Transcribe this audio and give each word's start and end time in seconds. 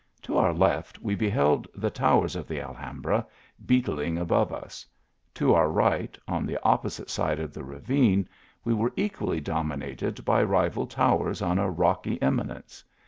To 0.23 0.35
our 0.35 0.51
left, 0.51 1.03
we 1.03 1.13
beheld 1.13 1.67
the 1.75 1.91
towers 1.91 2.35
of 2.35 2.47
the 2.47 2.59
Alhambra 2.59 3.23
beetling 3.67 4.17
above 4.17 4.51
us; 4.51 4.83
to 5.35 5.53
our 5.53 5.69
right, 5.69 6.17
on 6.27 6.43
the 6.47 6.59
opposite 6.63 7.07
side 7.11 7.39
of 7.39 7.53
the 7.53 7.63
ravine, 7.63 8.27
we 8.63 8.73
were 8.73 8.93
equally 8.95 9.39
dominated 9.41 10.25
by 10.25 10.41
rival 10.41 10.87
towers 10.87 11.43
on 11.43 11.59
a 11.59 11.69
rocky 11.69 12.19
eminence. 12.19 12.83